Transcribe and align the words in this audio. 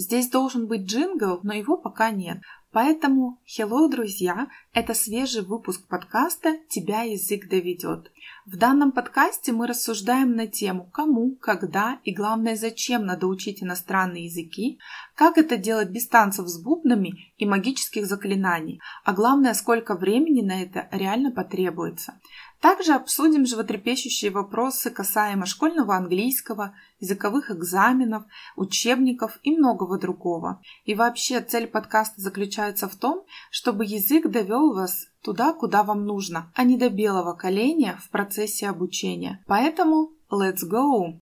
Здесь 0.00 0.30
должен 0.30 0.68
быть 0.68 0.82
джингл, 0.82 1.40
но 1.42 1.52
его 1.52 1.76
пока 1.76 2.12
нет. 2.12 2.38
Поэтому, 2.80 3.40
hello, 3.44 3.90
друзья, 3.90 4.46
это 4.72 4.94
свежий 4.94 5.42
выпуск 5.42 5.88
подкаста 5.88 6.58
«Тебя 6.68 7.02
язык 7.02 7.48
доведет». 7.48 8.12
В 8.46 8.56
данном 8.56 8.92
подкасте 8.92 9.50
мы 9.50 9.66
рассуждаем 9.66 10.36
на 10.36 10.46
тему, 10.46 10.88
кому, 10.92 11.34
когда 11.40 11.98
и 12.04 12.14
главное, 12.14 12.54
зачем 12.54 13.04
надо 13.04 13.26
учить 13.26 13.64
иностранные 13.64 14.26
языки, 14.26 14.78
как 15.16 15.38
это 15.38 15.56
делать 15.56 15.90
без 15.90 16.06
танцев 16.06 16.46
с 16.46 16.62
бубнами 16.62 17.32
и 17.36 17.44
магических 17.44 18.06
заклинаний, 18.06 18.80
а 19.04 19.12
главное, 19.12 19.54
сколько 19.54 19.96
времени 19.96 20.42
на 20.42 20.62
это 20.62 20.88
реально 20.92 21.32
потребуется. 21.32 22.14
Также 22.60 22.94
обсудим 22.94 23.46
животрепещущие 23.46 24.32
вопросы 24.32 24.90
касаемо 24.90 25.46
школьного 25.46 25.94
английского, 25.94 26.74
языковых 26.98 27.52
экзаменов, 27.52 28.24
учебников 28.56 29.38
и 29.44 29.56
многого 29.56 29.96
другого. 29.98 30.60
И 30.84 30.94
вообще 30.94 31.40
цель 31.40 31.68
подкаста 31.68 32.20
заключается 32.20 32.67
в 32.88 32.96
том, 32.96 33.24
чтобы 33.50 33.84
язык 33.84 34.28
довел 34.28 34.74
вас 34.74 35.06
туда, 35.22 35.52
куда 35.52 35.82
вам 35.82 36.04
нужно, 36.04 36.52
а 36.54 36.64
не 36.64 36.76
до 36.76 36.90
белого 36.90 37.32
коленя 37.32 37.98
в 38.02 38.10
процессе 38.10 38.68
обучения. 38.68 39.42
Поэтому 39.46 40.10
let's 40.30 40.64
go! 40.68 41.18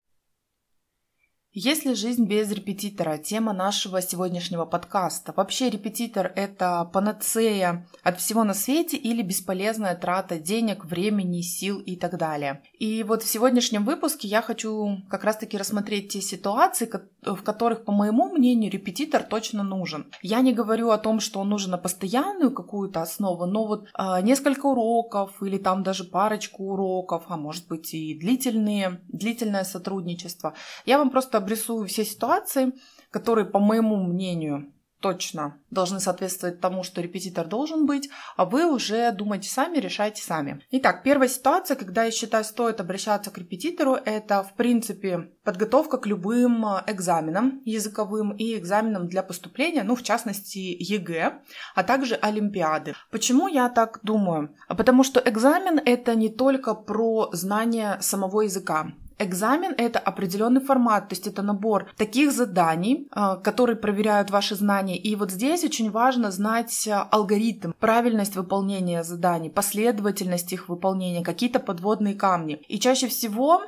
Есть 1.57 1.85
ли 1.85 1.95
жизнь 1.95 2.25
без 2.25 2.51
репетитора? 2.51 3.17
Тема 3.17 3.53
нашего 3.53 4.03
сегодняшнего 4.03 4.65
подкаста. 4.65 5.33
Вообще 5.37 5.71
репетитор– 5.71 6.33
это 6.35 6.91
панацея 6.93 7.87
от 8.03 8.19
всего 8.19 8.43
на 8.43 8.55
свете 8.55 8.97
или 8.97 9.23
бесполезная 9.23 9.95
трата 9.95 10.41
денег, 10.41 10.85
времени, 10.85 11.43
сил 11.43 11.79
и 11.79 11.95
так 11.95 12.19
далее. 12.19 12.61
И 12.81 13.05
вот 13.05 13.23
в 13.23 13.29
сегодняшнем 13.29 13.85
выпуске 13.85 14.27
я 14.27 14.43
хочу 14.43 15.03
как 15.09 15.23
раз-таки 15.23 15.57
рассмотреть 15.57 16.09
те 16.09 16.21
ситуации, 16.21 16.91
в 17.23 17.43
которых, 17.45 17.85
по 17.85 17.93
моему 17.93 18.33
мнению, 18.33 18.73
репетитор 18.73 19.23
точно 19.23 19.63
нужен. 19.63 20.11
Я 20.23 20.41
не 20.41 20.53
говорю 20.53 20.91
о 20.91 20.99
том, 20.99 21.21
что 21.21 21.39
он 21.39 21.51
нужен 21.51 21.71
на 21.71 21.79
постоянную 21.79 22.51
какую-то 22.51 23.01
основу, 23.01 23.47
но 23.47 23.65
вот 23.65 23.87
э, 23.97 24.23
несколько 24.23 24.67
уроков 24.67 25.41
или 25.41 25.59
там 25.59 25.85
даже 25.85 26.03
парочку 26.03 26.65
уроков, 26.65 27.27
а 27.29 27.37
может 27.37 27.69
быть 27.69 27.95
и 27.95 28.19
длительные, 28.19 29.01
длительное 29.07 29.63
сотрудничество. 29.63 30.55
Я 30.85 30.99
вам 30.99 31.11
просто 31.11 31.44
обрисую 31.45 31.87
все 31.87 32.05
ситуации, 32.05 32.73
которые, 33.11 33.45
по 33.45 33.61
моему 33.61 33.97
мнению, 34.03 34.75
точно 35.05 35.61
должны 35.71 36.01
соответствовать 36.01 36.63
тому, 36.63 36.83
что 36.83 37.03
репетитор 37.03 37.47
должен 37.47 37.85
быть, 37.85 38.09
а 38.39 38.47
вы 38.47 38.65
уже 38.65 39.13
думайте 39.13 39.51
сами, 39.51 39.77
решайте 39.77 40.23
сами. 40.23 40.65
Итак, 40.71 41.03
первая 41.03 41.29
ситуация, 41.29 41.77
когда 41.77 42.05
я 42.05 42.11
считаю, 42.11 42.43
стоит 42.43 42.81
обращаться 42.81 43.31
к 43.31 43.37
репетитору, 43.37 43.97
это, 43.97 44.43
в 44.43 44.55
принципе, 44.55 45.31
подготовка 45.45 45.99
к 45.99 46.07
любым 46.07 46.65
экзаменам 46.87 47.61
языковым 47.67 48.35
и 48.35 48.57
экзаменам 48.57 49.07
для 49.07 49.23
поступления, 49.23 49.83
ну, 49.83 49.95
в 49.95 50.03
частности, 50.03 50.59
ЕГЭ, 50.59 51.43
а 51.75 51.83
также 51.83 52.15
Олимпиады. 52.15 52.95
Почему 53.11 53.47
я 53.47 53.69
так 53.69 54.01
думаю? 54.05 54.57
Потому 54.69 55.05
что 55.05 55.21
экзамен— 55.23 55.79
это 55.85 56.15
не 56.15 56.31
только 56.31 56.75
про 56.75 57.29
знание 57.33 57.99
самого 58.01 58.41
языка. 58.41 58.95
Экзамен— 59.19 59.75
это 59.79 59.99
определенный 59.99 60.61
формат, 60.61 61.09
то 61.09 61.15
есть 61.15 61.27
это 61.27 61.43
набор 61.43 61.87
таких 61.97 62.33
заданий, 62.33 63.07
а, 63.13 63.37
которые 63.37 63.77
проверяют 63.77 64.31
ваши 64.31 64.57
знания. 64.57 64.97
И 64.97 65.15
вот 65.15 65.31
здесь 65.31 65.65
очень 65.65 65.91
важно 65.91 66.31
знать 66.31 66.89
а, 66.89 67.03
алгоритм, 67.11 67.73
правильность 67.79 68.35
выполнения 68.35 69.05
заданий, 69.05 69.51
последовательность 69.51 70.53
их 70.53 70.69
выполнения, 70.69 71.23
какие-то 71.23 71.61
подводные 71.61 72.15
камни. 72.15 72.61
И 72.69 72.79
чаще 72.81 73.07
всего 73.07 73.63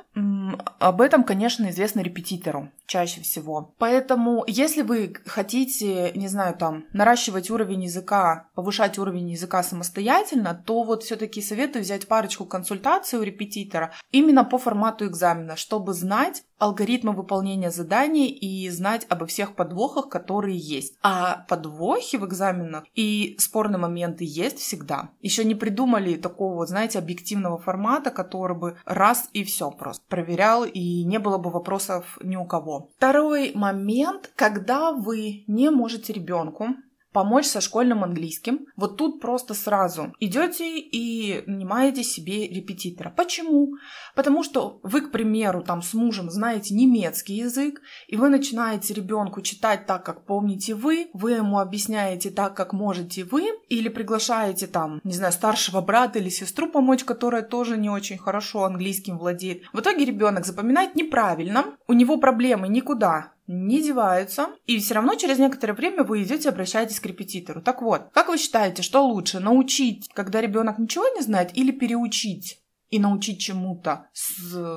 об 0.79 1.01
этом, 1.01 1.23
конечно, 1.23 1.69
известно 1.69 2.01
репетитору. 2.01 2.69
Чаще 2.85 3.21
всего. 3.21 3.73
Поэтому, 3.77 4.43
если 4.47 4.81
вы 4.81 5.13
хотите, 5.25 6.11
не 6.15 6.27
знаю, 6.27 6.55
там, 6.55 6.85
наращивать 6.93 7.49
уровень 7.49 7.83
языка, 7.83 8.47
повышать 8.55 8.97
уровень 8.97 9.31
языка 9.31 9.61
самостоятельно, 9.61 10.61
то 10.65 10.83
вот 10.83 11.03
все-таки 11.03 11.41
советую 11.41 11.83
взять 11.83 12.07
парочку 12.07 12.45
консультаций 12.45 13.19
у 13.19 13.23
репетитора 13.23 13.91
именно 14.11 14.45
по 14.45 14.57
формату 14.57 15.05
экзамена 15.05 15.36
экзамена, 15.37 15.55
чтобы 15.55 15.93
знать 15.93 16.43
алгоритмы 16.57 17.13
выполнения 17.13 17.69
заданий 17.69 18.29
и 18.29 18.69
знать 18.69 19.05
обо 19.09 19.25
всех 19.25 19.55
подвохах, 19.55 20.09
которые 20.09 20.57
есть. 20.57 20.95
А 21.03 21.45
подвохи 21.47 22.17
в 22.17 22.25
экзаменах 22.25 22.85
и 22.95 23.35
спорные 23.39 23.77
моменты 23.77 24.25
есть 24.27 24.59
всегда. 24.59 25.09
Еще 25.21 25.45
не 25.45 25.55
придумали 25.55 26.15
такого, 26.15 26.65
знаете, 26.65 26.99
объективного 26.99 27.59
формата, 27.59 28.09
который 28.09 28.57
бы 28.57 28.77
раз 28.85 29.29
и 29.33 29.43
все 29.43 29.69
просто 29.71 30.03
проверял, 30.07 30.63
и 30.63 31.03
не 31.03 31.19
было 31.19 31.37
бы 31.37 31.51
вопросов 31.51 32.17
ни 32.23 32.35
у 32.35 32.45
кого. 32.45 32.89
Второй 32.97 33.51
момент, 33.53 34.31
когда 34.35 34.91
вы 34.91 35.43
не 35.47 35.69
можете 35.69 36.13
ребенку 36.13 36.69
помочь 37.17 37.47
со 37.47 37.61
школьным 37.61 38.03
английским. 38.03 38.67
Вот 38.75 38.97
тут 38.97 39.19
просто 39.19 39.55
сразу 39.55 40.13
идете 40.19 40.77
и 40.77 41.41
нанимаете 41.47 42.03
себе 42.03 42.47
репетитора. 42.47 43.09
Почему? 43.09 43.73
Потому 44.15 44.43
что 44.43 44.79
вы, 44.83 45.01
к 45.01 45.11
примеру, 45.11 45.63
там 45.63 45.81
с 45.81 45.95
мужем 45.95 46.29
знаете 46.29 46.75
немецкий 46.75 47.33
язык, 47.33 47.81
и 48.07 48.17
вы 48.17 48.29
начинаете 48.29 48.93
ребенку 48.93 49.41
читать 49.41 49.87
так, 49.87 50.05
как 50.05 50.27
помните 50.27 50.75
вы, 50.75 51.07
вы 51.13 51.31
ему 51.31 51.57
объясняете 51.57 52.29
так, 52.29 52.55
как 52.55 52.71
можете 52.71 53.23
вы, 53.23 53.47
или 53.67 53.89
приглашаете 53.89 54.67
там, 54.67 55.01
не 55.03 55.13
знаю, 55.13 55.33
старшего 55.33 55.81
брата 55.81 56.19
или 56.19 56.29
сестру 56.29 56.69
помочь, 56.69 57.03
которая 57.03 57.41
тоже 57.41 57.77
не 57.77 57.89
очень 57.89 58.19
хорошо 58.19 58.63
английским 58.63 59.17
владеет. 59.17 59.63
В 59.73 59.79
итоге 59.79 60.05
ребенок 60.05 60.45
запоминает 60.45 60.93
неправильно, 60.93 61.65
у 61.87 61.93
него 61.93 62.17
проблемы 62.17 62.67
никуда 62.67 63.31
не 63.47 63.81
деваются, 63.81 64.49
и 64.65 64.77
все 64.79 64.95
равно 64.95 65.15
через 65.15 65.39
некоторое 65.39 65.73
время 65.73 66.03
вы 66.03 66.23
идете 66.23 66.49
обращаетесь 66.49 66.99
к 66.99 67.05
репетитору. 67.05 67.61
Так 67.61 67.81
вот, 67.81 68.09
как 68.13 68.27
вы 68.27 68.37
считаете, 68.37 68.81
что 68.81 69.05
лучше, 69.05 69.39
научить, 69.39 70.09
когда 70.13 70.41
ребенок 70.41 70.77
ничего 70.77 71.07
не 71.15 71.21
знает, 71.21 71.57
или 71.57 71.71
переучить? 71.71 72.61
И 72.89 72.99
научить 72.99 73.39
чему-то 73.39 74.07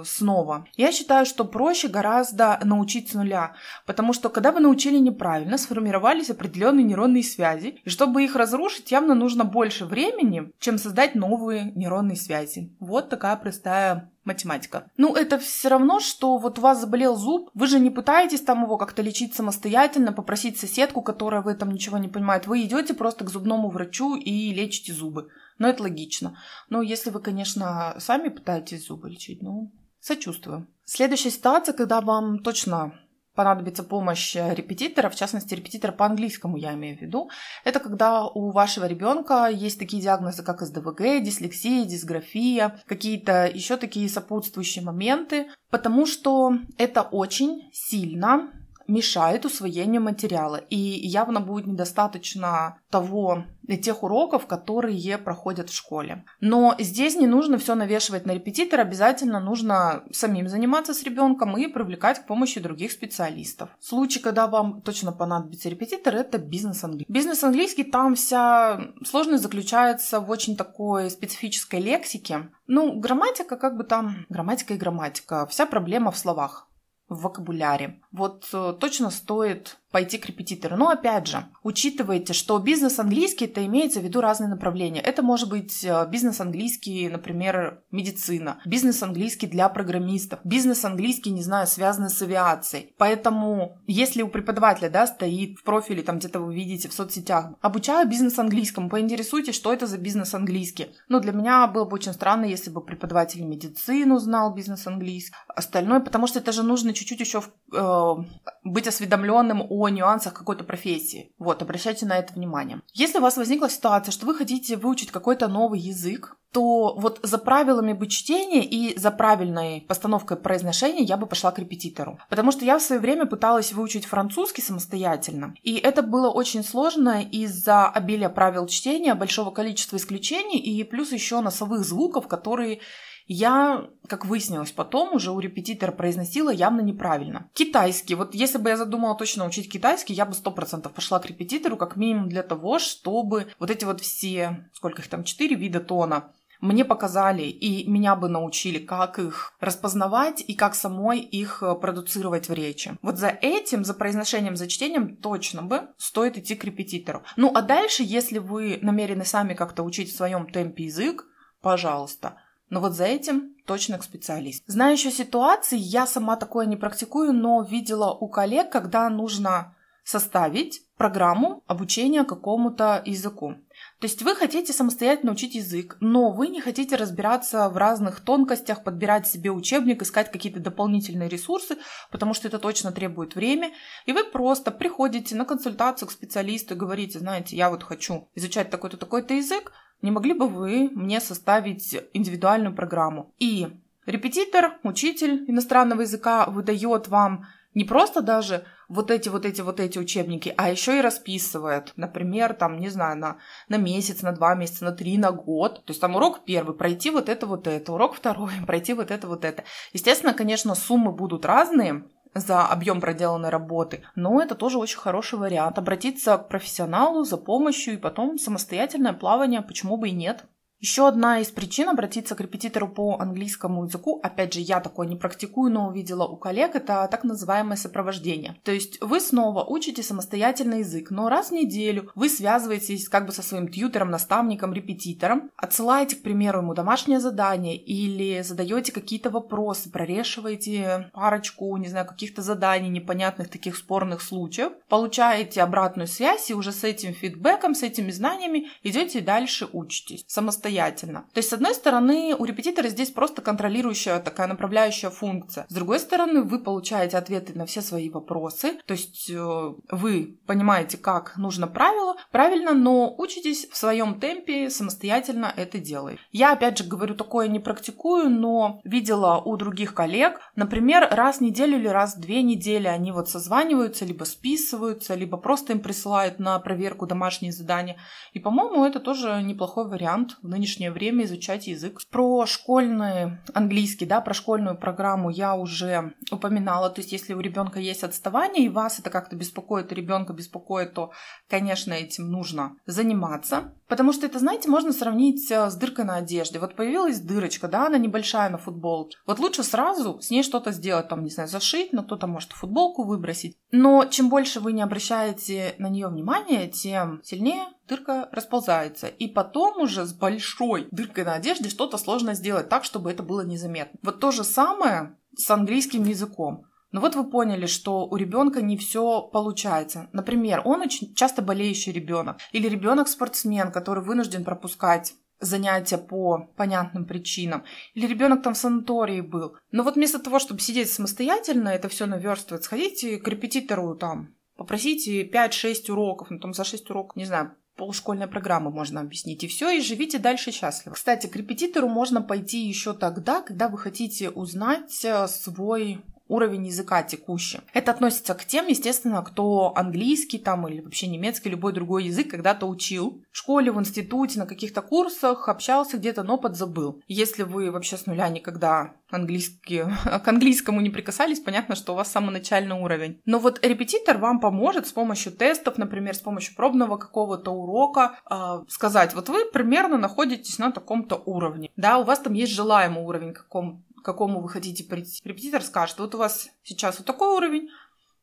снова. 0.05 0.67
Я 0.77 0.93
считаю, 0.93 1.27
что 1.27 1.45
проще 1.45 1.89
гораздо 1.89 2.59
научить 2.65 3.11
с 3.11 3.15
нуля, 3.15 3.55
потому 3.87 4.13
что 4.13 4.29
когда 4.29 4.53
вы 4.53 4.61
научили 4.61 4.99
неправильно, 4.99 5.59
сформировались 5.59 6.31
определенные 6.31 6.85
нейронные 6.85 7.23
связи, 7.23 7.81
и 7.85 7.91
чтобы 7.91 8.25
их 8.25 8.37
разрушить, 8.37 8.91
явно 8.91 9.15
нужно 9.15 9.45
больше 9.45 9.85
времени, 9.85 10.53
чем 10.59 10.79
создать 10.79 11.15
новые 11.15 11.73
нейронные 11.75 12.17
связи. 12.17 12.75
Вот 12.81 13.09
такая 13.09 13.37
простая 13.37 14.11
математика. 14.25 14.91
Ну, 14.97 15.15
это 15.15 15.39
все 15.39 15.69
равно, 15.69 15.99
что 15.99 16.37
вот 16.37 16.59
у 16.59 16.63
вас 16.63 16.81
заболел 16.81 17.17
зуб, 17.17 17.51
вы 17.55 17.67
же 17.67 17.81
не 17.81 17.91
пытаетесь 17.91 18.43
там 18.43 18.65
его 18.65 18.77
как-то 18.77 19.03
лечить 19.03 19.35
самостоятельно, 19.35 20.13
попросить 20.13 20.59
соседку, 20.59 21.01
которая 21.01 21.43
в 21.43 21.49
этом 21.49 21.71
ничего 21.71 21.97
не 21.97 22.09
понимает. 22.09 22.47
Вы 22.47 22.63
идете 22.63 22.93
просто 22.93 23.25
к 23.25 23.31
зубному 23.31 23.71
врачу 23.71 24.17
и 24.17 24.53
лечите 24.53 24.93
зубы. 24.93 25.29
Но 25.61 25.69
это 25.69 25.83
логично. 25.83 26.39
Но 26.71 26.83
если 26.83 27.11
вы, 27.11 27.21
конечно, 27.21 27.95
сами 27.99 28.31
пытаетесь 28.31 28.87
зубы 28.87 29.11
лечить, 29.11 29.43
ну, 29.43 29.71
сочувствую. 30.01 30.67
Следующая 30.85 31.31
ситуация, 31.31 31.75
когда 31.75 32.01
вам 32.01 32.39
точно 32.39 32.99
понадобится 33.35 33.85
помощь 33.85 34.35
репетитора, 34.35 35.11
в 35.11 35.15
частности, 35.15 35.55
репетитора 35.55 35.93
по 35.93 36.07
английскому 36.07 36.57
я 36.57 36.75
имею 36.75 36.97
в 36.97 37.03
виду, 37.03 37.31
это 37.63 37.79
когда 37.79 38.27
у 38.27 38.51
вашего 38.51 38.87
ребенка 38.87 39.49
есть 39.49 39.79
такие 39.79 40.03
диагнозы, 40.03 40.43
как 40.43 40.63
СДВГ, 40.63 41.23
дислексия, 41.23 41.85
дисграфия, 41.85 42.83
какие-то 42.87 43.47
еще 43.47 43.77
такие 43.77 44.09
сопутствующие 44.09 44.83
моменты, 44.83 45.49
потому 45.71 46.07
что 46.07 46.55
это 46.79 47.03
очень 47.03 47.71
сильно 47.73 48.51
мешает 48.91 49.45
усвоению 49.45 50.03
материала. 50.03 50.57
И 50.57 50.77
явно 50.77 51.41
будет 51.41 51.67
недостаточно 51.67 52.79
того, 52.91 53.45
тех 53.77 54.03
уроков, 54.03 54.47
которые 54.47 55.17
проходят 55.19 55.71
в 55.71 55.75
школе. 55.75 56.25
Но 56.41 56.75
здесь 56.79 57.17
не 57.17 57.27
нужно 57.27 57.57
все 57.59 57.75
навешивать 57.75 58.27
на 58.27 58.33
репетитора, 58.33 58.83
обязательно 58.83 59.39
нужно 59.39 60.03
самим 60.11 60.49
заниматься 60.49 60.93
с 60.93 61.03
ребенком 61.05 61.57
и 61.57 61.69
привлекать 61.69 62.19
к 62.19 62.27
помощи 62.27 62.61
других 62.61 62.91
специалистов. 62.91 63.71
Случай, 63.79 64.19
когда 64.19 64.49
вам 64.49 64.83
точно 64.83 65.13
понадобится 65.13 65.69
репетитор, 65.69 66.17
это 66.17 66.39
бизнес-английский. 66.39 67.13
Бизнес-английский, 67.13 67.85
там 67.85 68.17
вся 68.17 68.93
сложность 69.05 69.43
заключается 69.43 70.21
в 70.21 70.31
очень 70.31 70.57
такой 70.57 71.11
специфической 71.11 71.81
лексике. 71.81 72.49
Ну, 72.67 72.99
грамматика, 72.99 73.57
как 73.57 73.77
бы 73.77 73.85
там, 73.85 74.27
грамматика 74.29 74.75
и 74.75 74.79
грамматика. 74.79 75.47
Вся 75.47 75.67
проблема 75.67 76.11
в 76.11 76.19
словах 76.19 76.70
в 77.11 77.23
вокабуляре. 77.23 78.01
Вот 78.13 78.49
э, 78.55 78.75
точно 78.81 79.11
стоит 79.11 79.80
пойти 79.91 80.19
к 80.19 80.27
репетитору. 80.27 80.77
Но 80.77 80.89
опять 80.89 81.27
же, 81.27 81.45
учитывайте, 81.63 82.33
что 82.33 82.59
бизнес-английский 82.59 83.47
это 83.47 83.65
имеется 83.67 84.01
в 84.01 84.05
виду 84.05 84.21
разные 84.21 84.49
направления. 84.49 85.01
Это 85.01 85.23
может 85.23 85.49
быть 85.49 85.85
э, 85.85 86.07
бизнес-английский, 86.09 87.09
например, 87.09 87.83
медицина, 87.91 88.61
бизнес-английский 88.65 89.47
для 89.47 89.69
программистов, 89.69 90.41
бизнес-английский, 90.45 91.31
не 91.31 91.43
знаю, 91.43 91.67
связанный 91.67 92.11
с 92.11 92.23
авиацией. 92.23 92.95
Поэтому, 92.99 93.79
если 93.87 94.23
у 94.23 94.29
преподавателя, 94.29 94.91
да, 94.91 95.07
стоит 95.07 95.59
в 95.59 95.65
профиле, 95.65 96.03
там 96.03 96.19
где-то 96.19 96.41
вы 96.41 96.55
видите 96.55 96.89
в 96.89 96.93
соцсетях, 96.93 97.51
обучаю 97.61 98.09
бизнес-английскому, 98.09 98.89
поинтересуйтесь, 98.89 99.55
что 99.55 99.73
это 99.73 99.87
за 99.87 99.99
бизнес-английский. 99.99 100.89
Ну, 101.09 101.21
для 101.21 101.33
меня 101.33 101.67
было 101.67 101.85
бы 101.85 101.95
очень 101.95 102.13
странно, 102.13 102.45
если 102.45 102.71
бы 102.71 102.81
преподаватель 102.81 103.43
медицину 103.45 104.19
знал 104.19 104.55
бизнес-английский, 104.55 105.35
остальное, 105.49 106.01
потому 106.01 106.27
что 106.27 106.39
это 106.39 106.53
же 106.53 106.63
нужно 106.63 106.95
чуть-чуть 106.95 107.21
еще 107.21 107.43
э, 107.73 108.15
быть 108.63 108.87
осведомленным 108.87 109.67
о 109.69 109.80
о 109.81 109.89
нюансах 109.89 110.35
какой-то 110.35 110.65
профессии. 110.65 111.33
Вот, 111.39 111.63
обращайте 111.63 112.07
на 112.07 112.19
это 112.19 112.35
внимание. 112.35 112.83
Если 112.93 113.19
у 113.19 113.23
вас 113.23 113.37
возникла 113.37 113.69
ситуация, 113.69 114.13
что 114.13 114.27
вы 114.27 114.35
хотите 114.35 114.77
выучить 114.77 115.11
какой-то 115.11 115.49
новый 115.49 115.81
язык, 115.81 116.37
то 116.53 116.95
вот 116.97 117.21
за 117.23 117.39
правилами 117.39 117.93
бы 117.93 118.09
чтения 118.09 118.65
и 118.65 118.99
за 118.99 119.11
правильной 119.11 119.83
постановкой 119.83 120.37
произношения 120.37 121.05
я 121.05 121.17
бы 121.17 121.27
пошла 121.27 121.53
к 121.53 121.59
репетитору. 121.59 122.19
Потому 122.29 122.51
что 122.51 122.65
я 122.65 122.79
в 122.79 122.83
свое 122.83 123.01
время 123.01 123.27
пыталась 123.27 123.73
выучить 123.73 124.05
французский 124.05 124.63
самостоятельно, 124.63 125.55
и 125.63 125.77
это 125.77 126.03
было 126.03 126.29
очень 126.29 126.65
сложно 126.65 127.23
из-за 127.23 127.89
обилия 127.89 128.29
правил 128.29 128.67
чтения, 128.67 129.15
большого 129.15 129.51
количества 129.51 129.97
исключений 129.97 130.59
и 130.59 130.83
плюс 130.83 131.13
еще 131.13 131.41
носовых 131.41 131.85
звуков, 131.85 132.27
которые 132.27 132.81
я, 133.27 133.89
как 134.09 134.27
выяснилось 134.27 134.73
потом, 134.73 135.15
уже 135.15 135.31
у 135.31 135.41
репетитора 135.41 135.93
произносила 135.93 136.51
явно 136.51 136.81
неправильно. 136.81 137.49
Китайский. 137.55 138.15
Вот 138.15 138.35
если 138.35 138.59
бы 138.59 138.71
я 138.71 138.77
задумала 138.77 139.15
точно 139.15 139.47
учить 139.47 139.71
китайский, 139.71 140.15
я 140.15 140.27
бы 140.27 140.35
сто 140.35 140.51
процентов 140.51 140.93
пошла 140.93 141.19
к 141.19 141.27
репетитору, 141.27 141.77
как 141.77 141.97
минимум 141.97 142.29
для 142.29 142.43
того, 142.43 142.79
чтобы 142.79 143.47
вот 143.59 143.71
эти 143.71 143.85
вот 143.85 144.01
все, 144.01 144.69
сколько 144.73 145.03
их 145.03 145.09
там, 145.09 145.25
четыре 145.25 145.57
вида 145.57 145.81
тона, 145.81 146.33
мне 146.61 146.85
показали 146.85 147.43
и 147.43 147.89
меня 147.89 148.15
бы 148.17 148.29
научили, 148.29 148.79
как 148.79 149.19
их 149.19 149.55
распознавать 149.61 150.45
и 150.47 150.55
как 150.55 150.75
самой 150.75 151.21
их 151.21 151.63
э, 151.63 151.75
продуцировать 151.75 152.49
в 152.49 152.53
речи. 152.53 152.99
Вот 153.03 153.17
за 153.17 153.29
этим, 153.29 153.85
за 153.85 153.95
произношением, 153.95 154.57
за 154.57 154.69
чтением 154.69 155.17
точно 155.17 155.63
бы 155.63 155.89
стоит 155.97 156.37
идти 156.37 156.55
к 156.55 156.65
репетитору. 156.65 157.23
Ну 157.37 157.51
а 157.55 157.63
дальше, 157.63 158.03
если 158.05 158.39
вы 158.39 158.79
намерены 158.83 159.25
сами 159.25 159.55
как-то 159.55 159.83
учить 159.83 160.13
в 160.13 160.17
своем 160.17 160.51
темпе 160.51 160.85
язык, 160.85 161.25
пожалуйста. 161.63 162.37
Но 162.71 162.81
вот 162.81 162.95
за 162.95 163.05
этим 163.05 163.55
точно 163.67 163.99
к 163.99 164.05
специалисту. 164.05 164.65
Знаю 164.67 164.93
еще 164.93 165.11
ситуации, 165.11 165.77
я 165.77 166.07
сама 166.07 166.37
такое 166.37 166.67
не 166.67 166.77
практикую, 166.77 167.33
но 167.33 167.63
видела 167.63 168.13
у 168.13 168.29
коллег, 168.29 168.71
когда 168.71 169.09
нужно 169.11 169.77
составить 170.05 170.83
программу 170.97 171.63
обучения 171.67 172.25
какому-то 172.25 173.03
языку. 173.05 173.55
То 174.01 174.07
есть 174.07 174.23
вы 174.23 174.35
хотите 174.35 174.73
самостоятельно 174.73 175.33
учить 175.33 175.55
язык, 175.55 175.97
но 176.01 176.33
вы 176.33 176.49
не 176.49 176.61
хотите 176.61 176.97
разбираться 176.97 177.69
в 177.69 177.77
разных 177.77 178.21
тонкостях, 178.21 178.83
подбирать 178.83 179.27
себе 179.27 179.51
учебник, 179.51 180.03
искать 180.03 180.31
какие-то 180.31 180.61
дополнительные 180.61 181.29
ресурсы, 181.29 181.77
потому 182.11 182.35
что 182.35 182.49
это 182.49 182.59
точно 182.59 182.93
требует 182.93 183.35
время. 183.35 183.73
И 184.07 184.13
вы 184.13 184.25
просто 184.25 184.71
приходите 184.71 185.35
на 185.37 185.45
консультацию 185.45 186.09
к 186.09 186.13
специалисту 186.13 186.75
и 186.75 186.79
говорите, 186.79 187.19
знаете, 187.19 187.57
я 187.57 187.71
вот 187.71 187.83
хочу 187.83 188.29
изучать 188.35 188.71
такой-то 188.71 188.97
такой-то 188.97 189.35
язык, 189.35 189.73
не 190.03 190.11
могли 190.11 190.33
бы 190.33 190.49
вы 190.49 190.91
мне 190.93 191.21
составить 191.21 191.97
индивидуальную 192.13 192.75
программу? 192.75 193.35
И 193.39 193.69
репетитор, 194.07 194.79
учитель 194.83 195.45
иностранного 195.49 196.03
языка 196.03 196.47
выдает 196.47 197.09
вам 197.09 197.47
не 197.75 197.85
просто 197.85 198.21
даже 198.21 198.65
вот 198.89 199.11
эти, 199.11 199.29
вот 199.29 199.47
эти, 199.47 199.61
вот 199.61 199.79
эти 199.79 199.99
учебники, 199.99 200.53
а 200.57 200.71
еще 200.71 200.99
и 200.99 201.01
расписывает, 201.01 201.93
например, 201.95 202.55
там, 202.55 202.81
не 202.81 202.89
знаю, 202.89 203.17
на, 203.17 203.37
на 203.69 203.77
месяц, 203.77 204.23
на 204.23 204.33
два 204.33 204.57
месяца, 204.57 204.85
на 204.85 204.93
три, 204.93 205.17
на 205.19 205.31
год. 205.31 205.85
То 205.85 205.91
есть 205.91 206.01
там 206.01 206.17
урок 206.17 206.45
первый, 206.45 206.77
пройти 206.77 207.11
вот 207.11 207.29
это, 207.29 207.47
вот 207.47 207.69
это, 207.69 207.93
урок 207.93 208.15
второй, 208.15 208.51
пройти 208.67 208.93
вот 208.93 209.13
это, 209.13 209.29
вот 209.29 209.45
это. 209.45 209.63
Естественно, 209.93 210.35
конечно, 210.35 210.75
суммы 210.75 211.13
будут 211.13 211.45
разные, 211.45 212.05
за 212.35 212.67
объем 212.67 213.01
проделанной 213.01 213.49
работы, 213.51 214.03
но 214.15 214.41
это 214.41 214.55
тоже 214.55 214.79
очень 214.79 214.99
хороший 214.99 215.39
вариант. 215.39 215.79
Обратиться 215.79 216.39
к 216.39 216.49
профессионалу 216.49 217.25
за 217.25 217.37
помощью 217.37 217.95
и 217.95 217.99
потом 217.99 218.39
самостоятельное 218.39 219.13
плавание, 219.13 219.63
почему 219.63 219.97
бы 219.97 220.09
и 220.09 220.13
нет. 220.13 220.45
Еще 220.81 221.07
одна 221.07 221.41
из 221.41 221.49
причин 221.49 221.91
обратиться 221.91 222.35
к 222.35 222.41
репетитору 222.41 222.89
по 222.89 223.19
английскому 223.21 223.85
языку, 223.85 224.19
опять 224.23 224.55
же, 224.55 224.61
я 224.61 224.81
такое 224.81 225.07
не 225.07 225.15
практикую, 225.15 225.71
но 225.71 225.89
увидела 225.89 226.25
у 226.25 226.39
коллег, 226.39 226.75
это 226.75 227.07
так 227.11 227.23
называемое 227.23 227.77
сопровождение. 227.77 228.57
То 228.65 228.73
есть 228.73 228.99
вы 229.03 229.21
снова 229.21 229.63
учите 229.63 230.03
самостоятельный 230.03 230.79
язык, 230.79 231.11
но 231.11 231.29
раз 231.29 231.51
в 231.51 231.53
неделю 231.53 232.11
вы 232.15 232.31
связываетесь 232.31 233.11
как 233.11 233.27
бы 233.27 233.33
со 233.33 233.43
своим 233.43 233.69
тьютером, 233.69 234.11
наставником, 234.11 234.73
репетитором, 234.73 235.51
отсылаете, 235.55 236.17
к 236.17 236.23
примеру, 236.23 236.61
ему 236.61 236.73
домашнее 236.73 237.21
задание 237.21 237.77
или 237.77 238.41
задаете 238.41 238.91
какие-то 238.91 239.29
вопросы, 239.29 239.91
прорешиваете 239.91 241.11
парочку, 241.13 241.77
не 241.77 241.89
знаю, 241.89 242.07
каких-то 242.07 242.41
заданий, 242.41 242.89
непонятных 242.89 243.51
таких 243.51 243.77
спорных 243.77 244.23
случаев, 244.23 244.73
получаете 244.89 245.61
обратную 245.61 246.07
связь 246.07 246.49
и 246.49 246.55
уже 246.55 246.73
с 246.73 246.85
этим 246.85 247.13
фидбэком, 247.13 247.75
с 247.75 247.83
этими 247.83 248.11
знаниями 248.11 248.69
идете 248.83 249.21
дальше 249.21 249.69
учитесь. 249.71 250.25
Самостоятельно 250.27 250.70
самостоятельно. 250.71 251.25
То 251.33 251.39
есть, 251.39 251.49
с 251.49 251.53
одной 251.53 251.75
стороны, 251.75 252.35
у 252.39 252.45
репетитора 252.45 252.89
здесь 252.89 253.11
просто 253.11 253.43
контролирующая 253.43 254.21
такая 254.21 254.47
направляющая 254.47 255.11
функция. 255.11 255.67
С 255.69 255.75
другой 255.75 255.99
стороны, 255.99 256.43
вы 256.43 256.59
получаете 256.59 257.19
ответы 257.19 257.53
на 257.55 257.67
все 257.67 257.83
свои 257.83 258.11
вопросы. 258.11 258.79
То 258.87 258.95
есть, 258.95 259.31
э, 259.31 259.75
вы 259.91 260.39
понимаете, 260.47 260.97
как 260.97 261.37
нужно 261.37 261.67
правило, 261.67 262.17
правильно, 262.33 262.75
но 262.75 263.15
учитесь 263.19 263.69
в 263.71 263.77
своем 263.77 264.21
темпе 264.21 264.71
самостоятельно 264.71 265.53
это 265.57 265.79
делать. 265.79 266.19
Я, 266.33 266.53
опять 266.53 266.79
же, 266.79 266.85
говорю, 266.85 267.15
такое 267.15 267.49
не 267.49 267.61
практикую, 267.61 268.31
но 268.31 268.81
видела 268.85 269.39
у 269.45 269.57
других 269.57 269.95
коллег, 269.95 270.41
например, 270.57 271.09
раз 271.11 271.39
в 271.39 271.41
неделю 271.41 271.79
или 271.79 271.89
раз 271.89 272.17
в 272.17 272.21
две 272.21 272.43
недели 272.43 272.87
они 272.87 273.13
вот 273.13 273.29
созваниваются, 273.29 274.05
либо 274.05 274.25
списываются, 274.25 275.15
либо 275.15 275.37
просто 275.37 275.73
им 275.73 275.81
присылают 275.81 276.39
на 276.39 276.59
проверку 276.59 277.07
домашние 277.07 277.53
задания. 277.53 277.97
И, 278.33 278.39
по-моему, 278.39 278.85
это 278.85 279.01
тоже 279.01 279.43
неплохой 279.43 279.89
вариант 279.89 280.39
в 280.43 280.49
нынешнее 280.61 280.93
время 280.93 281.25
изучать 281.25 281.67
язык. 281.67 282.01
Про 282.11 282.45
школьный 282.45 283.39
английский, 283.55 284.05
да, 284.05 284.21
про 284.21 284.35
школьную 284.35 284.77
программу 284.77 285.31
я 285.31 285.57
уже 285.57 286.13
упоминала. 286.31 286.91
То 286.91 287.01
есть, 287.01 287.13
если 287.13 287.33
у 287.33 287.41
ребенка 287.41 287.81
есть 287.81 288.05
отставание, 288.05 288.67
и 288.67 288.69
вас 288.69 288.99
это 288.99 289.09
как-то 289.09 289.37
беспокоит, 289.37 289.91
и 289.91 289.95
ребенка 289.95 290.35
беспокоит, 290.35 290.93
то, 290.93 291.13
конечно, 291.49 291.95
этим 291.95 292.31
нужно 292.31 292.77
заниматься. 292.85 293.73
Потому 293.89 294.13
что 294.13 294.27
это, 294.27 294.39
знаете, 294.39 294.69
можно 294.69 294.93
сравнить 294.93 295.51
э, 295.51 295.69
с 295.69 295.75
дыркой 295.75 296.05
на 296.05 296.17
одежде. 296.17 296.59
Вот 296.59 296.77
появилась 296.77 297.21
дырочка, 297.21 297.67
да, 297.67 297.87
она 297.87 297.99
небольшая 297.99 298.51
на 298.51 298.59
футболке. 298.59 299.17
Вот 299.27 299.39
лучше 299.39 299.65
сразу 299.65 300.21
с 300.21 300.31
ней 300.31 300.43
что-то 300.43 300.73
сделать, 300.73 301.09
там, 301.09 301.25
не 301.25 301.31
знаю, 301.31 301.49
зашить, 301.49 301.93
но 301.93 302.05
кто-то 302.05 302.27
может 302.27 302.53
футболку 302.53 303.03
выбросить. 303.03 303.57
Но 303.73 304.05
чем 304.05 304.29
больше 304.29 304.61
вы 304.61 304.73
не 304.75 304.83
обращаете 304.83 305.75
на 305.79 305.89
нее 305.89 306.07
внимания, 306.07 306.69
тем 306.69 307.21
сильнее 307.25 307.65
дырка 307.91 308.29
расползается. 308.33 309.09
И 309.09 309.27
потом 309.27 309.83
уже 309.83 310.07
с 310.07 310.13
большой 310.13 310.89
дыркой 310.91 311.25
на 311.25 311.35
одежде 311.35 311.69
что-то 311.69 311.99
сложно 311.99 312.35
сделать 312.35 312.69
так, 312.69 312.85
чтобы 312.85 313.11
это 313.11 313.23
было 313.23 313.43
незаметно. 313.43 313.99
Вот 314.03 314.21
то 314.21 314.31
же 314.31 314.45
самое 314.45 315.17
с 315.37 315.51
английским 315.51 316.05
языком. 316.05 316.65
Но 316.93 317.01
вот 317.01 317.15
вы 317.15 317.29
поняли, 317.29 317.67
что 317.67 318.07
у 318.07 318.17
ребенка 318.17 318.63
не 318.63 318.77
все 318.77 319.23
получается. 319.23 320.09
Например, 320.13 320.63
он 320.65 320.81
очень 320.81 321.15
часто 321.15 321.43
болеющий 321.43 321.93
ребенок 321.93 322.39
или 322.53 322.69
ребенок-спортсмен, 322.69 323.71
который 323.71 324.03
вынужден 324.03 324.45
пропускать 324.45 325.15
занятия 325.39 325.99
по 325.99 326.51
понятным 326.57 327.07
причинам. 327.07 327.65
Или 327.95 328.07
ребенок 328.07 328.43
там 328.43 328.55
в 328.55 328.59
санатории 328.59 329.21
был. 329.21 329.57
Но 329.73 329.83
вот 329.83 329.95
вместо 329.95 330.19
того, 330.19 330.39
чтобы 330.39 330.61
сидеть 330.61 330.91
самостоятельно, 330.91 331.69
это 331.69 331.89
все 331.89 332.07
наверстывать, 332.07 332.65
сходите 332.65 333.19
к 333.19 333.27
репетитору 333.27 333.95
там, 333.95 334.35
попросите 334.61 335.27
5-6 335.27 335.91
уроков, 335.91 336.29
ну 336.29 336.39
там 336.39 336.53
за 336.53 336.65
6 336.65 336.91
уроков, 336.91 337.17
не 337.17 337.25
знаю, 337.25 337.57
полушкольной 337.77 338.27
программы 338.27 338.71
можно 338.71 339.01
объяснить. 339.01 339.43
И 339.43 339.49
все, 339.49 339.71
и 339.71 339.81
живите 339.81 340.19
дальше 340.19 340.53
счастливо. 340.53 340.95
Кстати, 340.95 341.29
к 341.29 341.35
репетитору 341.35 341.89
можно 341.89 342.21
пойти 342.21 342.59
еще 342.69 342.93
тогда, 342.93 343.41
когда 343.41 343.69
вы 343.69 343.79
хотите 343.79 344.29
узнать 344.29 345.03
э, 345.03 345.27
свой 345.29 346.03
уровень 346.31 346.67
языка 346.67 347.03
текущий. 347.03 347.61
Это 347.75 347.91
относится 347.91 348.35
к 348.35 348.45
тем, 348.45 348.69
естественно, 348.69 349.23
кто 349.23 349.73
английский 349.77 350.39
там 350.39 350.67
или 350.69 350.81
вообще 350.81 351.09
немецкий, 351.09 351.51
любой 351.51 351.73
другой 351.73 352.05
язык 352.05 352.31
когда-то 352.31 352.67
учил. 352.67 353.23
В 353.33 353.37
школе, 353.37 353.73
в 353.73 353.81
институте, 353.81 354.39
на 354.39 354.47
каких-то 354.47 354.81
курсах 354.81 355.49
общался 355.49 355.99
где-то, 355.99 356.23
но 356.23 356.39
подзабыл. 356.39 357.03
Если 357.09 357.43
вы 357.43 357.71
вообще 357.71 357.97
с 357.97 358.07
нуля 358.07 358.29
никогда 358.29 358.95
английский, 359.11 359.85
к 360.25 360.29
английскому 360.29 360.81
не 360.81 360.91
прикасались, 360.91 361.41
понятно, 361.41 361.75
что 361.75 361.93
у 361.93 361.97
вас 361.97 362.11
самый 362.11 362.31
начальный 362.31 362.77
уровень. 362.77 363.21
Но 363.27 363.39
вот 363.39 363.65
репетитор 363.65 364.19
вам 364.19 364.41
поможет 364.41 364.87
с 364.87 364.93
помощью 364.93 365.33
тестов, 365.33 365.79
например, 365.79 366.15
с 366.15 366.21
помощью 366.21 366.55
пробного 366.55 366.97
какого-то 366.97 367.51
урока 367.51 368.19
э, 368.31 368.65
сказать, 368.69 369.15
вот 369.15 369.29
вы 369.29 369.47
примерно 369.51 369.99
находитесь 369.99 370.59
на 370.59 370.71
таком-то 370.71 371.17
уровне. 371.27 371.71
Да, 371.77 371.99
у 371.99 372.05
вас 372.05 372.21
там 372.21 372.35
есть 372.35 372.53
желаемый 372.53 373.03
уровень 373.03 373.35
каком 373.41 373.85
какому 374.03 374.41
вы 374.41 374.49
хотите 374.49 374.85
прийти. 374.85 375.21
Репетитор 375.25 375.63
скажет, 375.63 375.99
вот 375.99 376.15
у 376.15 376.19
вас 376.19 376.49
сейчас 376.63 376.99
вот 376.99 377.07
такой 377.07 377.37
уровень, 377.37 377.69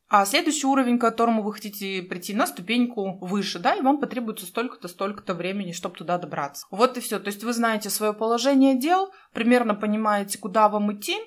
а 0.10 0.26
следующий 0.26 0.68
уровень, 0.68 0.98
к 0.98 1.02
которому 1.02 1.44
вы 1.44 1.54
хотите 1.54 2.02
прийти, 2.02 2.34
на 2.34 2.48
ступеньку 2.48 3.18
выше, 3.20 3.60
да, 3.60 3.76
и 3.76 3.82
вам 3.82 4.00
потребуется 4.00 4.46
столько-то, 4.46 4.88
столько-то 4.88 5.34
времени, 5.34 5.74
чтобы 5.74 5.96
туда 5.96 6.18
добраться. 6.18 6.66
Вот 6.72 6.98
и 6.98 7.02
все. 7.02 7.20
То 7.20 7.28
есть 7.28 7.44
вы 7.44 7.52
знаете 7.52 7.90
свое 7.90 8.14
положение 8.14 8.80
дел, 8.80 9.12
примерно 9.34 9.76
понимаете, 9.76 10.38
куда 10.38 10.70
вам 10.70 10.94
идти, 10.94 11.18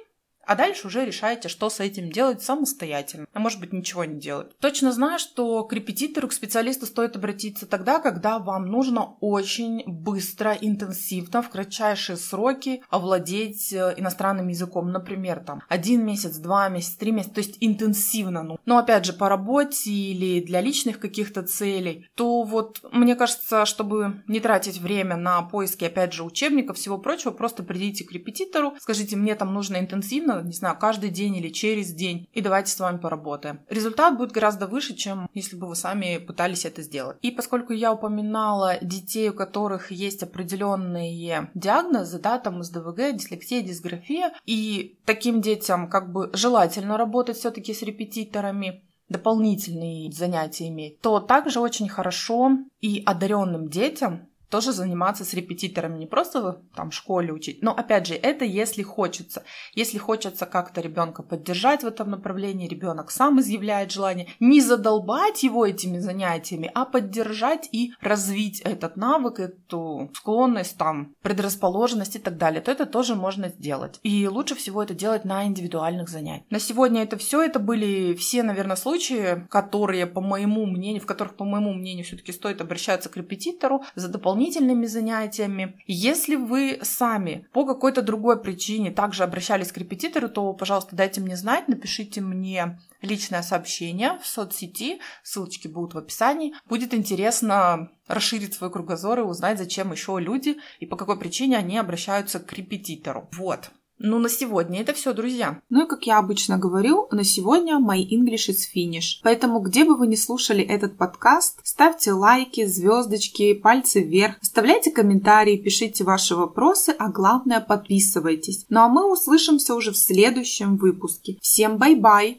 а 0.47 0.55
дальше 0.57 0.87
уже 0.87 1.05
решаете, 1.05 1.49
что 1.49 1.71
с 1.71 1.81
этим 1.81 2.11
делать 2.11 2.43
самостоятельно. 2.43 3.27
А 3.33 3.39
может 3.39 3.61
быть, 3.61 3.73
ничего 3.73 4.05
не 4.05 4.19
делать. 4.19 4.57
Точно 4.59 4.93
знаю, 4.93 5.19
что 5.19 5.65
к 5.65 5.73
репетитору, 5.73 6.29
к 6.29 6.33
специалисту 6.33 6.87
стоит 6.87 7.17
обратиться 7.17 7.67
тогда, 7.67 8.01
когда 8.01 8.39
вам 8.39 8.67
нужно 8.67 9.17
очень 9.21 9.85
быстро, 9.87 10.57
интенсивно, 10.61 11.43
в 11.43 11.51
кратчайшие 11.51 12.17
сроки 12.17 12.83
овладеть 12.91 13.73
э, 13.73 13.95
иностранным 13.97 14.49
языком. 14.49 14.91
Например, 14.91 15.41
там, 15.41 15.63
один 15.69 16.05
месяц, 16.05 16.37
два 16.37 16.69
месяца, 16.69 16.99
три 16.99 17.13
месяца, 17.13 17.35
то 17.35 17.41
есть 17.41 17.57
интенсивно. 17.61 18.43
Ну, 18.43 18.59
но 18.67 18.79
опять 18.79 19.05
же, 19.05 19.13
по 19.13 19.29
работе 19.29 19.91
или 19.91 20.41
для 20.41 20.61
личных 20.61 20.99
каких-то 20.99 21.43
целей, 21.43 22.09
то 22.15 22.43
вот 22.43 22.81
мне 22.93 23.15
кажется, 23.15 23.67
чтобы 23.67 24.23
не 24.27 24.41
тратить 24.41 24.79
время 24.79 25.17
на 25.17 25.43
поиски, 25.43 25.85
опять 25.85 26.13
же, 26.13 26.25
учебников, 26.25 26.77
всего 26.77 26.99
прочего, 26.99 27.31
просто 27.31 27.63
придите 27.63 28.05
к 28.05 28.13
репетитору, 28.13 28.75
скажите, 28.81 29.17
мне 29.17 29.35
там 29.35 29.55
нужно 29.55 29.79
интенсивно, 29.79 30.40
не 30.43 30.53
знаю, 30.53 30.77
каждый 30.79 31.11
день 31.11 31.37
или 31.37 31.49
через 31.49 31.93
день, 31.93 32.29
и 32.33 32.41
давайте 32.41 32.73
с 32.73 32.81
вами 32.81 32.99
поработаем. 32.99 33.61
Результат 33.69 34.17
будет 34.17 34.33
гораздо 34.33 34.67
выше, 34.67 34.95
чем 34.95 35.29
если 35.35 35.57
бы 35.57 35.67
вы 35.67 35.77
сами 35.77 36.19
пытались 36.19 36.65
это 36.65 36.83
сделать. 36.83 37.19
И 37.23 37.31
поскольку 37.31 37.73
я 37.73 37.93
упоминала 37.93 38.79
детей, 38.81 39.31
у 39.31 39.35
которых 39.35 39.91
есть 39.91 40.23
определенные 40.23 41.51
диагнозы, 41.55 42.19
да, 42.19 42.39
там 42.39 42.63
СДВГ, 42.63 43.17
дислексия, 43.17 43.63
дисграфия, 43.63 44.33
и 44.47 44.99
таким 45.05 45.41
детям 45.41 45.89
как 45.89 46.13
бы 46.13 46.31
желательно 46.33 46.97
работать 46.97 47.37
все-таки 47.37 47.75
с 47.75 47.83
репетиторами, 47.83 48.85
дополнительные 49.11 50.11
занятия 50.13 50.69
иметь, 50.69 51.01
то 51.01 51.21
также 51.21 51.61
очень 51.61 51.89
хорошо 51.89 52.59
и 52.81 53.03
одаренным 53.05 53.69
детям 53.69 54.29
тоже 54.51 54.73
заниматься 54.73 55.25
с 55.25 55.33
репетиторами, 55.33 55.99
не 55.99 56.07
просто 56.07 56.61
там 56.75 56.91
в 56.91 56.95
школе 56.95 57.33
учить, 57.33 57.63
но 57.63 57.73
опять 57.73 58.07
же, 58.07 58.15
это 58.15 58.45
если 58.45 58.83
хочется. 58.83 59.45
Если 59.75 59.99
хочется 59.99 60.45
как-то 60.47 60.81
ребенка 60.81 61.23
поддержать 61.23 61.83
в 61.83 61.87
этом 61.87 62.11
направлении, 62.11 62.69
ребенок 62.69 63.11
сам 63.11 63.41
изъявляет 63.41 63.93
желание, 63.93 64.29
не 64.41 64.61
задолбать 64.61 65.43
его 65.43 65.65
этими 65.65 65.99
занятиями, 65.99 66.71
а 66.75 66.85
поддержать 66.85 67.69
и 67.73 67.93
развить 68.01 68.61
этот 68.61 68.97
навык, 68.97 69.39
эту 69.39 70.11
склонность, 70.15 70.77
там, 70.77 71.15
предрасположенность 71.23 72.17
и 72.17 72.19
так 72.19 72.37
далее, 72.37 72.61
то 72.61 72.73
это 72.73 72.87
тоже 72.87 73.15
можно 73.15 73.49
сделать. 73.49 74.01
И 74.03 74.27
лучше 74.27 74.55
всего 74.57 74.83
это 74.83 74.95
делать 74.95 75.25
на 75.25 75.45
индивидуальных 75.47 76.09
занятиях. 76.09 76.51
На 76.51 76.59
сегодня 76.59 77.03
это 77.03 77.17
все, 77.17 77.43
это 77.43 77.61
были 77.61 78.15
все, 78.15 78.43
наверное, 78.43 78.77
случаи, 78.77 79.47
которые, 79.49 80.07
по 80.07 80.21
моему 80.21 80.67
мнению, 80.67 81.03
в 81.03 81.07
которых, 81.07 81.37
по 81.37 81.45
моему 81.45 81.73
мнению, 81.73 82.05
все-таки 82.05 82.33
стоит 82.33 82.61
обращаться 82.61 83.09
к 83.09 83.17
репетитору 83.17 83.85
за 83.95 84.09
дополнительным 84.09 84.40
дополнительными 84.41 84.87
занятиями. 84.87 85.77
Если 85.87 86.35
вы 86.35 86.81
сами 86.83 87.47
по 87.53 87.67
какой-то 87.67 88.01
другой 88.01 88.41
причине 88.41 88.91
также 88.91 89.23
обращались 89.23 89.71
к 89.71 89.77
репетитору, 89.77 90.29
то, 90.29 90.53
пожалуйста, 90.55 90.97
дайте 90.97 91.21
мне 91.21 91.37
знать, 91.37 91.69
напишите 91.69 92.23
мне 92.23 92.81
личное 93.03 93.43
сообщение 93.43 94.19
в 94.23 94.27
соцсети, 94.27 95.01
ссылочки 95.23 95.69
будут 95.69 95.95
в 95.95 95.99
описании. 95.99 96.55
Будет 96.67 96.95
интересно 96.95 97.91
расширить 98.09 98.55
свой 98.55 98.71
кругозор 98.71 99.21
и 99.21 99.23
узнать, 99.23 99.59
зачем 99.59 99.93
еще 99.93 100.19
люди 100.19 100.57
и 100.81 100.87
по 100.87 100.97
какой 100.97 101.19
причине 101.19 101.59
они 101.59 101.77
обращаются 101.77 102.41
к 102.41 102.53
репетитору. 102.55 103.29
Вот. 103.33 103.71
Ну, 104.03 104.19
на 104.19 104.31
сегодня 104.31 104.81
это 104.81 104.95
все, 104.95 105.13
друзья. 105.13 105.61
Ну 105.69 105.85
и 105.85 105.87
как 105.87 106.07
я 106.07 106.19
обычно 106.19 106.57
говорю, 106.57 107.07
на 107.11 107.23
сегодня 107.23 107.79
my 107.79 107.99
English 107.99 108.49
is 108.49 108.61
finish. 108.75 109.21
Поэтому, 109.23 109.61
где 109.61 109.85
бы 109.85 109.95
вы 109.95 110.07
ни 110.07 110.15
слушали 110.15 110.65
этот 110.65 110.97
подкаст, 110.97 111.61
ставьте 111.63 112.13
лайки, 112.13 112.65
звездочки, 112.65 113.53
пальцы 113.53 114.01
вверх, 114.01 114.37
оставляйте 114.41 114.91
комментарии, 114.91 115.59
пишите 115.59 116.05
ваши 116.05 116.35
вопросы, 116.35 116.95
а 116.99 117.11
главное 117.11 117.61
подписывайтесь. 117.61 118.65
Ну 118.71 118.81
а 118.81 118.89
мы 118.89 119.13
услышимся 119.13 119.75
уже 119.75 119.93
в 119.93 119.99
следующем 119.99 120.79
выпуске. 120.79 121.37
Всем 121.43 121.77
bye-bye! 121.77 122.29